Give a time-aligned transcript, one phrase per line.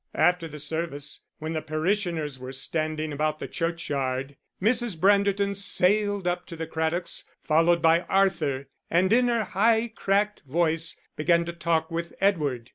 [0.15, 4.97] After the service, when the parishioners were standing about the churchyard, Mrs.
[4.97, 10.99] Branderton sailed up to the Craddocks followed by Arthur, and in her high, cracked voice
[11.15, 12.69] began to talk with Edward.